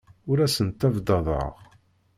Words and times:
Ur 0.29 0.37
asen-ttabdadeɣ. 0.45 1.53